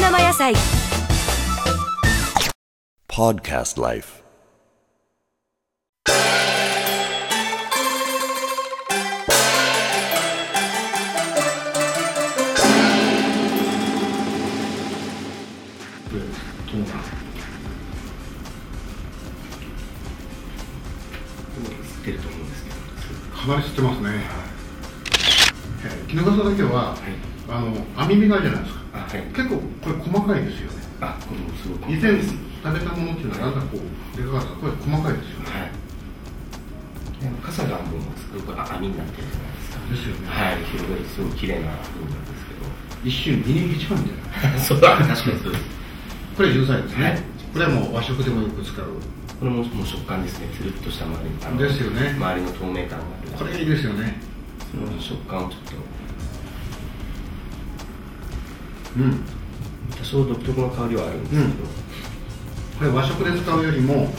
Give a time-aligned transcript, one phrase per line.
[0.00, 0.52] 生野菜。
[3.06, 4.24] Podcast Life.
[16.66, 16.86] トーナ
[21.78, 22.76] 吸ってると思うんですけど。
[23.38, 24.10] かなり吸ってますね、
[25.84, 26.96] えー、衣笠だけは、
[27.48, 28.80] あの網身があるじゃないですか。
[28.94, 29.22] あはい。
[29.34, 30.82] 結構これ細かいですよね。
[31.00, 31.92] あこれもすごく。
[31.92, 35.52] 以前食べたものっていうのはなんかこうでかかったこれ細かいですよね。
[35.52, 35.84] はい。
[37.42, 39.80] 傘がもうすごく網になってるじゃないですか。
[39.84, 40.28] ですよね。
[40.28, 40.64] はい。
[40.64, 42.64] 広がりすごい綺麗な部分なんですけど。
[43.04, 45.64] 一瞬ミニ一番みたいな そうだ確かにそうです。
[46.36, 47.22] これ13歳ですね、はい。
[47.52, 48.84] これはもう和食でもよく使う。
[49.40, 50.48] これももう食感ですね。
[50.56, 52.14] つるっとした周りのですよね。
[52.16, 53.30] 周りの透明感がある。
[53.36, 54.16] これいいですよね。
[54.72, 55.72] その食感をちょっと
[58.96, 59.20] うん。
[59.96, 61.46] 多少独特の香りはあるんですけど、
[62.78, 64.06] これ和食で使うよりもはい。
[64.06, 64.12] こ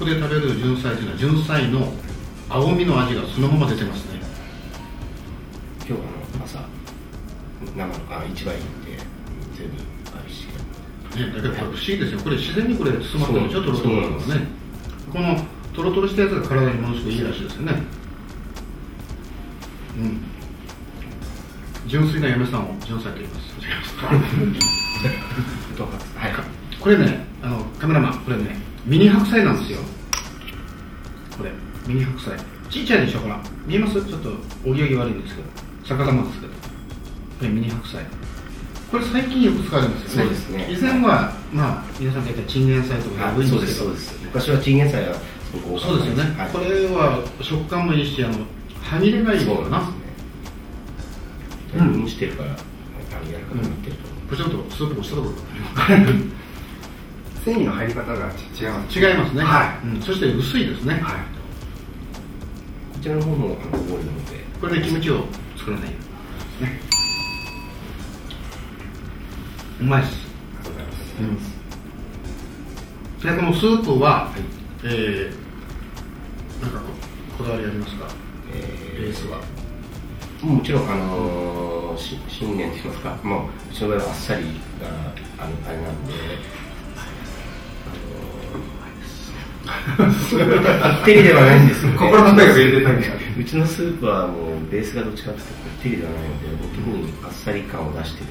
[0.00, 1.92] こで食べる純菜というのは純菜の
[2.48, 4.20] 青みの味がそのまま出てますね。
[5.86, 6.64] 今日あの朝
[7.76, 8.96] 生のあ市場行って
[9.58, 9.74] 全部
[10.18, 10.46] あるし。
[11.16, 12.20] ね、だけどこれ不思議ですよ。
[12.20, 14.46] これ自然にこれ包まってるでしょトロトロなんですね。
[15.12, 17.82] このトロトロしたやつが体にものすごくいいらしいですよね。
[19.98, 20.39] うん
[21.90, 23.50] 純粋な嫁さんを純菜と言います。
[26.16, 26.32] はい。
[26.80, 28.20] これねあのカメラマン。
[28.20, 29.80] これねミニ白菜なんですよ。
[31.36, 31.50] これ
[31.88, 32.38] ミニ白菜。
[32.70, 33.42] ちっちゃいでしょほら。
[33.66, 33.94] 見えます？
[34.04, 34.30] ちょっと
[34.64, 35.48] おぎやぎ悪いんですけど。
[35.84, 36.52] 逆さまですけど。
[36.52, 36.58] こ
[37.42, 38.04] れミニ白菜。
[38.92, 40.30] これ最近よく使われるんですよね。
[40.30, 40.68] そうですね。
[40.70, 43.78] 以前はまあ皆さんが言ったチンゲン菜とかあ多いんそうでけど。
[43.80, 45.20] そうです昔はチンゲン菜はす
[45.54, 48.34] ごく多かったそうですよね、はい、これは食感もいいしあの
[48.80, 49.92] 歯切れがいいのかな
[51.72, 51.92] そうなん。
[51.92, 52.54] ですねうん蒸してるからあ
[53.24, 54.20] のやるからなってると思う。
[54.28, 55.34] これちょっとスープをしたところ
[57.44, 61.02] 繊維の入り方が違います違いますね、はい、うん、そして薄いですね、はい。
[62.92, 65.24] こちらの方もあの多いのでこれでキムチを
[65.56, 65.92] 作らないよ
[66.60, 66.80] ね。
[69.80, 70.14] うまいです。
[70.62, 70.86] ありがとうござい
[71.32, 73.24] ます。
[73.24, 74.30] でこのスープは、
[74.84, 76.84] えー、なんかこ
[77.38, 78.06] こだわりありますか？
[78.52, 79.40] えベースは。
[80.42, 81.59] もちろんあのーし
[82.00, 84.44] 信念といいますかもううちの場合はあっさり
[84.80, 84.88] が
[85.44, 86.12] あるあれなんで。
[87.86, 88.70] あのー
[89.96, 90.04] こ
[91.02, 96.46] ってりではないんですよ、ね、心の声が出てたんうちのスープはもうベースがどっちかというとこってりではないので
[96.76, 98.26] 特にあっさり感を出してる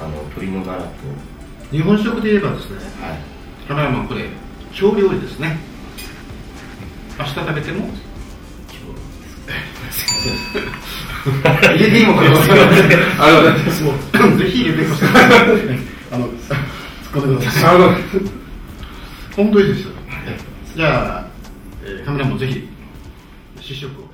[0.00, 0.88] あの鶏のガラと
[1.70, 3.18] 日本食で言えばですねはい。
[3.66, 4.26] カメラマンこれ
[4.72, 5.58] 京料理ですね。
[7.18, 7.88] 明日食べても
[11.62, 13.58] 入れていいもかなありがとうござい。
[13.58, 13.94] ますもう
[14.38, 15.08] ぜひ入れてください。
[16.12, 16.58] あの突っ
[17.12, 17.76] 込んでください。
[19.36, 19.92] 本当にいいですよ。
[20.76, 21.26] じゃあ、
[21.84, 22.68] えーカメラマンぜひ
[23.60, 24.08] 試食を